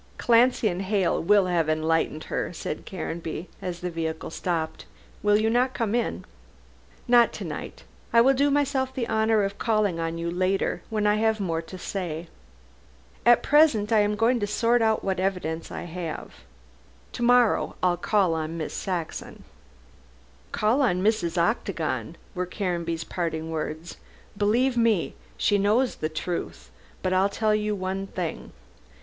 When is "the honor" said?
8.91-9.43